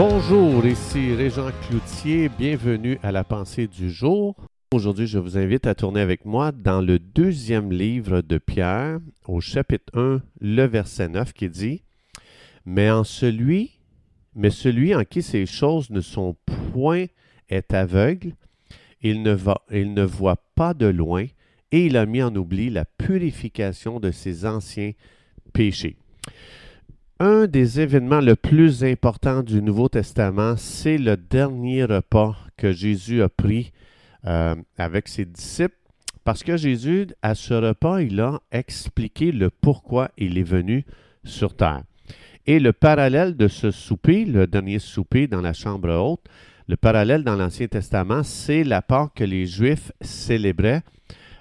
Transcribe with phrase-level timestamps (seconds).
[0.00, 4.36] Bonjour, ici Régent Cloutier, bienvenue à la pensée du jour.
[4.72, 9.40] Aujourd'hui, je vous invite à tourner avec moi dans le deuxième livre de Pierre, au
[9.40, 11.82] chapitre 1, le verset 9, qui dit
[12.64, 13.80] Mais en celui,
[14.36, 16.36] mais celui en qui ces choses ne sont
[16.72, 17.06] point
[17.48, 18.34] est aveugle,
[19.02, 21.26] il ne, va, il ne voit pas de loin,
[21.72, 24.92] et il a mis en oubli la purification de ses anciens
[25.52, 25.96] péchés.
[27.20, 33.22] Un des événements le plus importants du Nouveau Testament, c'est le dernier repas que Jésus
[33.22, 33.72] a pris
[34.24, 35.74] euh, avec ses disciples,
[36.22, 40.84] parce que Jésus, à ce repas, il a expliqué le pourquoi il est venu
[41.24, 41.82] sur terre.
[42.46, 46.24] Et le parallèle de ce souper, le dernier souper dans la chambre haute,
[46.68, 50.82] le parallèle dans l'Ancien Testament, c'est la part que les Juifs célébraient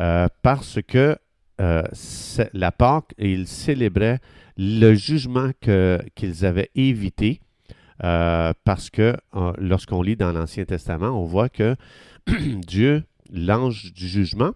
[0.00, 1.18] euh, parce que
[1.60, 1.82] euh,
[2.54, 4.20] la Pâque, ils célébraient
[4.58, 7.40] le jugement qu'ils avaient évité,
[8.04, 9.16] euh, parce que
[9.58, 11.76] lorsqu'on lit dans l'Ancien Testament, on voit que
[12.66, 14.52] Dieu, l'ange du jugement,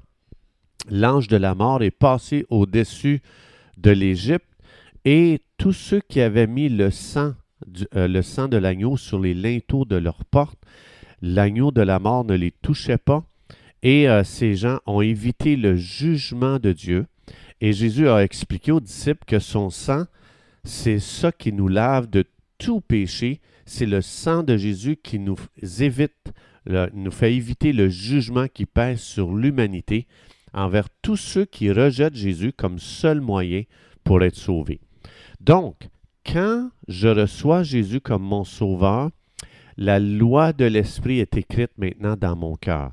[0.91, 3.23] l'ange de la mort est passé au-dessus
[3.79, 4.47] de l'Égypte
[5.05, 7.35] et tous ceux qui avaient mis le sang,
[7.95, 10.59] le sang de l'agneau sur les linteaux de leurs portes,
[11.23, 13.25] l'agneau de la mort ne les touchait pas
[13.83, 17.07] et euh, ces gens ont évité le jugement de Dieu.
[17.65, 20.07] Et Jésus a expliqué aux disciples que son sang,
[20.65, 22.25] c'est ça qui nous lave de
[22.59, 23.41] tout péché.
[23.67, 25.39] C'est le sang de Jésus qui nous
[25.79, 26.33] évite,
[26.67, 30.09] nous fait éviter le jugement qui pèse sur l'humanité
[30.53, 33.63] envers tous ceux qui rejettent Jésus comme seul moyen
[34.03, 34.81] pour être sauvés.
[35.41, 35.89] Donc,
[36.27, 39.11] quand je reçois Jésus comme mon sauveur,
[39.77, 42.91] la loi de l'Esprit est écrite maintenant dans mon cœur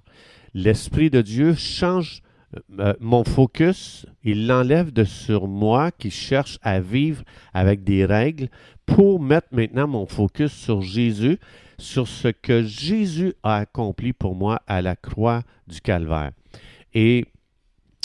[0.54, 2.22] l'Esprit de Dieu change
[2.56, 8.06] euh, euh, mon focus, il l'enlève de sur moi qui cherche à vivre avec des
[8.06, 8.50] règles
[8.86, 11.38] pour mettre maintenant mon focus sur Jésus,
[11.78, 16.32] sur ce que Jésus a accompli pour moi à la croix du Calvaire.
[16.94, 17.26] Et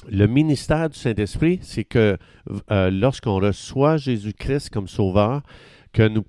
[0.08, 2.18] le ministère du Saint-Esprit, c'est que
[2.70, 5.42] euh, lorsqu'on reçoit Jésus-Christ comme sauveur,
[5.94, 6.24] que nous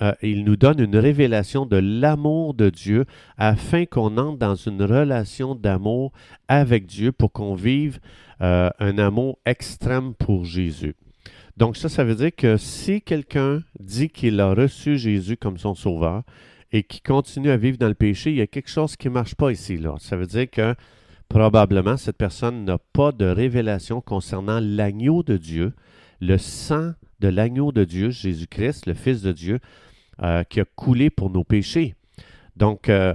[0.00, 3.04] euh, il nous donne une révélation de l'amour de Dieu
[3.36, 6.12] afin qu'on entre dans une relation d'amour
[6.48, 8.00] avec Dieu pour qu'on vive
[8.40, 10.96] euh, un amour extrême pour Jésus.
[11.58, 15.74] Donc ça, ça veut dire que si quelqu'un dit qu'il a reçu Jésus comme son
[15.74, 16.22] sauveur
[16.72, 19.12] et qui continue à vivre dans le péché, il y a quelque chose qui ne
[19.12, 19.78] marche pas ici.
[19.98, 20.74] Ça veut dire que
[21.28, 25.74] probablement cette personne n'a pas de révélation concernant l'agneau de Dieu,
[26.22, 29.58] le sang de l'agneau de Dieu, Jésus-Christ, le Fils de Dieu,
[30.22, 31.94] euh, qui a coulé pour nos péchés.
[32.56, 33.12] Donc, euh,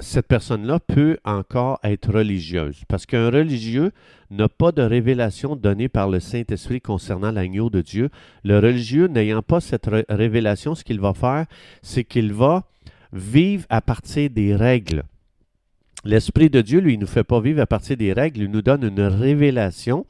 [0.00, 3.92] cette personne-là peut encore être religieuse, parce qu'un religieux
[4.30, 8.10] n'a pas de révélation donnée par le Saint-Esprit concernant l'agneau de Dieu.
[8.42, 11.46] Le religieux n'ayant pas cette révélation, ce qu'il va faire,
[11.82, 12.64] c'est qu'il va
[13.12, 15.04] vivre à partir des règles.
[16.04, 18.62] L'Esprit de Dieu, lui, ne nous fait pas vivre à partir des règles, il nous
[18.62, 20.06] donne une révélation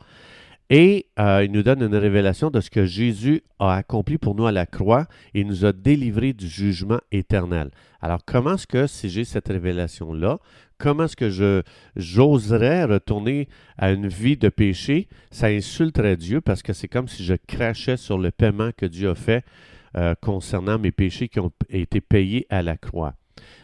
[0.70, 4.46] et euh, il nous donne une révélation de ce que Jésus a accompli pour nous
[4.46, 7.70] à la croix et nous a délivrés du jugement éternel.
[8.00, 10.38] Alors, comment est-ce que si j'ai cette révélation-là,
[10.78, 11.62] comment est-ce que
[11.96, 15.08] j'oserais retourner à une vie de péché?
[15.30, 19.10] Ça insulterait Dieu parce que c'est comme si je crachais sur le paiement que Dieu
[19.10, 19.44] a fait
[19.96, 23.14] euh, concernant mes péchés qui ont été payés à la croix.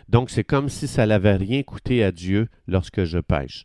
[0.08, 3.64] Donc, c'est comme si ça n'avait rien coûté à Dieu lorsque je pêche.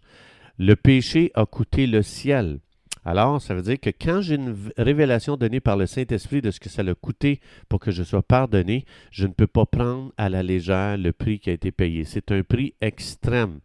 [0.57, 2.59] Le péché a coûté le ciel.
[3.05, 6.59] Alors, ça veut dire que quand j'ai une révélation donnée par le Saint-Esprit de ce
[6.59, 7.39] que ça a coûté
[7.69, 11.39] pour que je sois pardonné, je ne peux pas prendre à la légère le prix
[11.39, 12.03] qui a été payé.
[12.03, 13.59] C'est un prix extrême.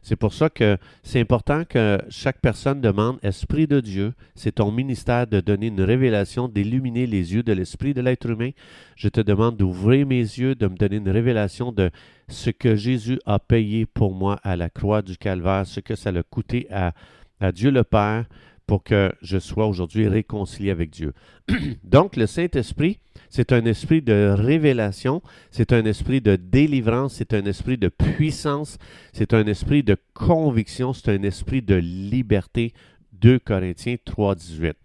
[0.00, 4.70] C'est pour ça que c'est important que chaque personne demande Esprit de Dieu, c'est ton
[4.70, 8.50] ministère de donner une révélation, d'illuminer les yeux de l'esprit de l'être humain.
[8.96, 11.90] Je te demande d'ouvrir mes yeux, de me donner une révélation de
[12.28, 16.10] ce que Jésus a payé pour moi à la croix du Calvaire, ce que ça
[16.10, 16.92] a coûté à,
[17.40, 18.26] à Dieu le Père
[18.66, 21.12] pour que je sois aujourd'hui réconcilié avec Dieu.
[21.84, 22.98] Donc, le Saint-Esprit,
[23.28, 28.78] c'est un esprit de révélation, c'est un esprit de délivrance, c'est un esprit de puissance,
[29.12, 32.72] c'est un esprit de conviction, c'est un esprit de liberté.
[33.20, 34.76] 2 Corinthiens 3, 18.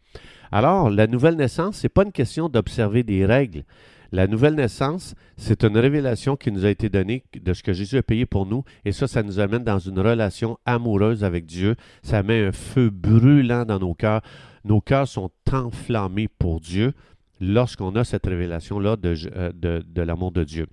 [0.51, 3.63] Alors, la nouvelle naissance, ce n'est pas une question d'observer des règles.
[4.11, 7.97] La nouvelle naissance, c'est une révélation qui nous a été donnée de ce que Jésus
[7.97, 8.63] a payé pour nous.
[8.85, 11.75] Et ça, ça nous amène dans une relation amoureuse avec Dieu.
[12.01, 14.21] Ça met un feu brûlant dans nos cœurs.
[14.65, 16.93] Nos cœurs sont enflammés pour Dieu
[17.39, 20.67] lorsqu'on a cette révélation-là de, euh, de, de l'amour de Dieu.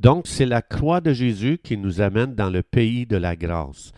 [0.00, 3.92] Donc, c'est la croix de Jésus qui nous amène dans le pays de la grâce.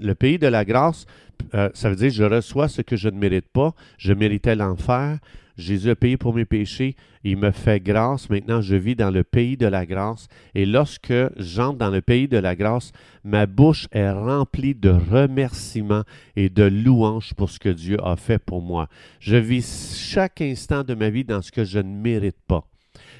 [0.00, 1.06] Le pays de la grâce,
[1.54, 3.74] euh, ça veut dire je reçois ce que je ne mérite pas.
[3.98, 5.18] Je méritais l'enfer.
[5.56, 6.96] Jésus a payé pour mes péchés.
[7.24, 8.28] Il me fait grâce.
[8.28, 10.28] Maintenant, je vis dans le pays de la grâce.
[10.54, 12.92] Et lorsque j'entre dans le pays de la grâce,
[13.24, 16.04] ma bouche est remplie de remerciements
[16.36, 18.88] et de louanges pour ce que Dieu a fait pour moi.
[19.18, 22.68] Je vis chaque instant de ma vie dans ce que je ne mérite pas.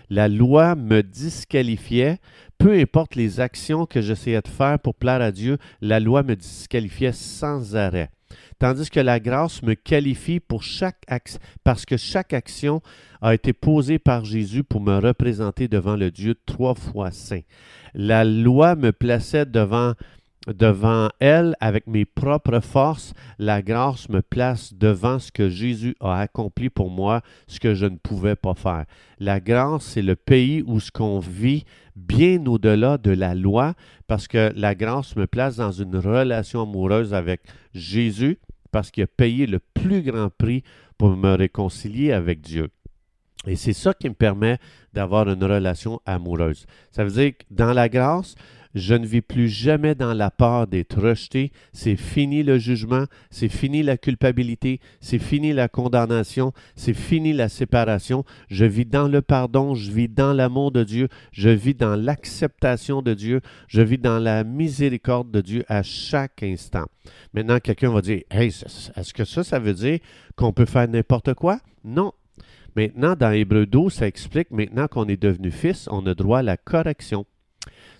[0.08, 2.18] La loi me disqualifiait
[2.58, 6.34] peu importe les actions que j'essayais de faire pour plaire à Dieu, la loi me
[6.34, 8.10] disqualifiait sans arrêt.
[8.58, 12.80] Tandis que la grâce me qualifie pour chaque action, parce que chaque action
[13.20, 17.42] a été posée par Jésus pour me représenter devant le Dieu trois fois saint.
[17.94, 19.92] La loi me plaçait devant
[20.46, 26.20] devant elle avec mes propres forces, la grâce me place devant ce que Jésus a
[26.20, 28.84] accompli pour moi, ce que je ne pouvais pas faire.
[29.18, 31.64] La grâce, c'est le pays où ce qu'on vit
[31.94, 33.74] bien au-delà de la loi,
[34.06, 37.42] parce que la grâce me place dans une relation amoureuse avec
[37.74, 38.38] Jésus,
[38.70, 40.62] parce qu'il a payé le plus grand prix
[40.98, 42.68] pour me réconcilier avec Dieu.
[43.46, 44.58] Et c'est ça qui me permet
[44.92, 46.66] d'avoir une relation amoureuse.
[46.90, 48.34] Ça veut dire que dans la grâce,
[48.76, 51.50] je ne vis plus jamais dans la peur d'être rejeté.
[51.72, 57.48] C'est fini le jugement, c'est fini la culpabilité, c'est fini la condamnation, c'est fini la
[57.48, 58.24] séparation.
[58.48, 63.00] Je vis dans le pardon, je vis dans l'amour de Dieu, je vis dans l'acceptation
[63.00, 66.84] de Dieu, je vis dans la miséricorde de Dieu à chaque instant.
[67.32, 70.00] Maintenant, quelqu'un va dire, hey, est-ce que ça, ça veut dire
[70.36, 71.60] qu'on peut faire n'importe quoi?
[71.82, 72.12] Non.
[72.76, 76.42] Maintenant, dans Hébreu 12, ça explique maintenant qu'on est devenu fils, on a droit à
[76.42, 77.24] la correction.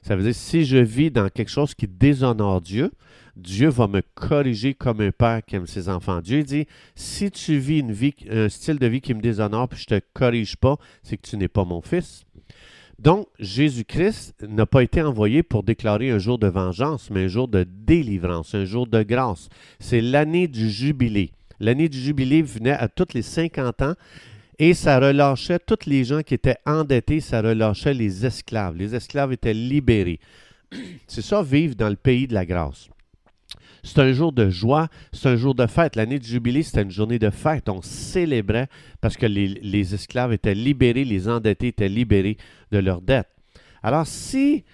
[0.03, 2.93] Ça veut dire, si je vis dans quelque chose qui déshonore Dieu,
[3.37, 6.21] Dieu va me corriger comme un père qui aime ses enfants.
[6.21, 9.83] Dieu dit, si tu vis une vie, un style de vie qui me déshonore, puis
[9.89, 12.25] je ne te corrige pas, c'est que tu n'es pas mon fils.
[12.99, 17.49] Donc, Jésus-Christ n'a pas été envoyé pour déclarer un jour de vengeance, mais un jour
[17.49, 19.49] de délivrance, un jour de grâce.
[19.81, 21.33] C'est l'année du jubilé.
[21.61, 23.95] L'année du jubilé venait à tous les 50 ans
[24.59, 28.77] et ça relâchait tous les gens qui étaient endettés, ça relâchait les esclaves.
[28.77, 30.21] Les esclaves étaient libérés.
[31.07, 32.89] C'est ça, vivre dans le pays de la grâce.
[33.87, 35.95] C'est un jour de joie, c'est un jour de fête.
[35.95, 37.69] L'année du jubilé, c'était une journée de fête.
[37.69, 38.67] On célébrait
[39.01, 42.37] parce que les, esclaves étaient libérés, les endettés étaient libérés
[42.73, 43.29] de leurs dettes.
[43.85, 44.65] Alors, si,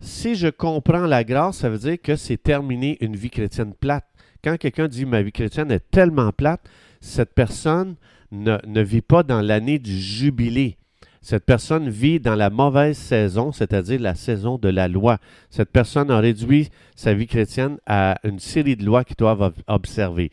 [0.00, 4.04] si je comprends la grâce, ça veut dire que c'est terminé une vie chrétienne plate.
[4.44, 6.60] Quand quelqu'un dit ma vie chrétienne est tellement plate,
[7.00, 7.96] cette personne
[8.30, 10.76] ne, vit pas dans l'année du jubilé.
[11.20, 15.18] Cette personne vit dans la mauvaise saison, c'est-à-dire la saison de la loi.
[15.50, 20.30] Cette personne a réduit sa vie chrétienne à une série de lois qu'il doit observer.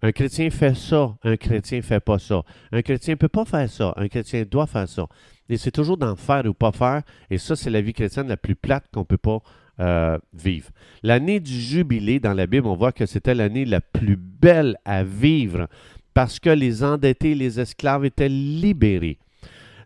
[0.00, 2.42] Un chrétien fait ça, un chrétien ne fait pas ça.
[2.70, 5.06] Un chrétien ne peut pas faire ça, un chrétien doit faire ça.
[5.48, 8.36] Et c'est toujours d'en faire ou pas faire, et ça, c'est la vie chrétienne la
[8.36, 9.40] plus plate qu'on ne peut pas
[9.80, 10.70] euh, vivre.
[11.02, 15.04] L'année du jubilé, dans la Bible, on voit que c'était l'année la plus belle à
[15.04, 15.68] vivre
[16.14, 19.18] parce que les endettés, les esclaves étaient libérés.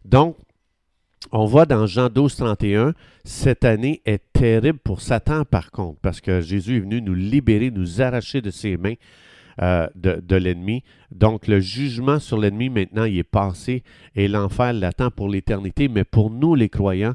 [0.05, 0.37] Donc,
[1.31, 6.21] on voit dans Jean 12, 31, cette année est terrible pour Satan par contre, parce
[6.21, 8.95] que Jésus est venu nous libérer, nous arracher de ses mains
[9.61, 10.83] euh, de, l'ennemi.
[11.11, 13.83] Donc le jugement sur l'ennemi maintenant, il est passé
[14.15, 15.89] et l'enfer l'attend pour l'éternité.
[15.89, 17.15] Mais pour nous les croyants,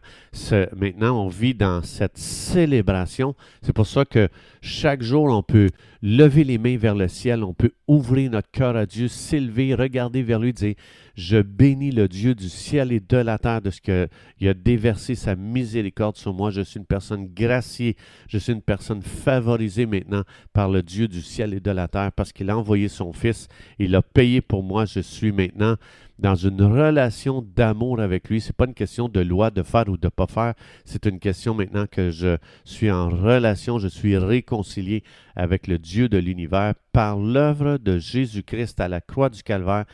[0.75, 3.35] maintenant on vit dans cette célébration.
[3.61, 4.29] C'est pour ça que
[4.61, 5.69] chaque jour on peut
[6.03, 10.21] lever les mains vers le ciel, on peut ouvrir notre cœur à Dieu, s'élever, regarder
[10.21, 10.75] vers lui, dire
[11.17, 15.15] je bénis le Dieu du ciel et de la terre de ce qu'il a déversé
[15.15, 16.51] sa miséricorde sur moi.
[16.51, 17.97] Je suis une personne graciée.
[18.27, 20.21] Je suis une personne favorisée maintenant
[20.53, 23.47] par le Dieu du ciel et de la terre parce qu'il a envoyé son Fils.
[23.79, 24.85] Il a payé pour moi.
[24.85, 25.75] Je suis maintenant
[26.19, 28.41] dans une relation d'amour avec lui.
[28.41, 30.53] Ce n'est pas une question de loi, de faire ou de ne pas faire.
[30.85, 35.03] C'est une question maintenant que je suis en relation, je suis réconcilié
[35.35, 39.85] avec le Dieu de l'univers par l'œuvre de Jésus-Christ à la croix du Calvaire.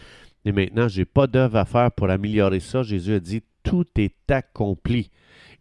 [0.46, 2.84] Et maintenant, je n'ai pas d'œuvre à faire pour améliorer ça.
[2.84, 5.10] Jésus a dit, tout est accompli.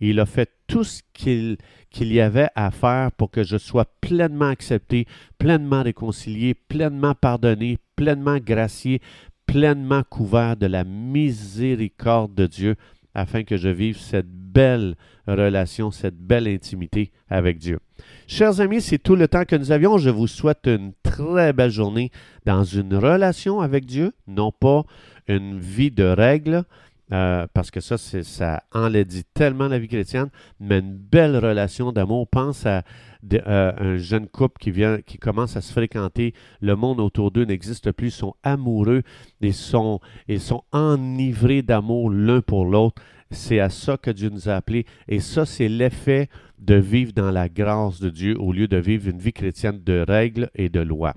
[0.04, 1.59] Il a fait tout ce qu'il
[2.00, 5.06] y avait à faire pour que je sois pleinement accepté,
[5.38, 9.00] pleinement réconcilié, pleinement pardonné, pleinement gracié,
[9.47, 12.75] pleinement couvert de la miséricorde de Dieu,
[13.14, 14.97] afin que je vive cette belle
[15.28, 17.78] relation, cette belle intimité avec Dieu.
[18.26, 19.99] Chers amis, c'est tout le temps que nous avions.
[19.99, 22.11] Je vous souhaite une très belle journée
[22.44, 24.82] dans une relation avec Dieu, non pas
[25.28, 26.64] une vie de règles,
[27.12, 30.30] euh, parce que ça, ça enlaidit tellement la vie chrétienne,
[30.61, 32.28] mais une belle relation d'amour.
[32.28, 32.82] Pense à
[33.35, 36.32] euh, un jeune couple qui vient, qui commence à se fréquenter.
[36.61, 38.09] Le monde autour d'eux n'existe plus.
[38.09, 39.02] Ils sont amoureux
[39.40, 39.52] et
[40.28, 43.02] ils sont enivrés d'amour l'un pour l'autre.
[43.30, 44.87] C'est à ça que Dieu nous a appelés.
[45.09, 46.28] Et ça, c'est l'effet
[46.59, 50.04] de vivre dans la grâce de Dieu au lieu de vivre une vie chrétienne de
[50.06, 51.14] règles et de lois.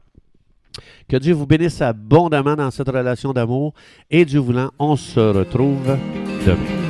[1.08, 3.74] Que Dieu vous bénisse abondamment dans cette relation d'amour
[4.10, 5.98] et Dieu voulant, on se retrouve
[6.46, 6.85] demain.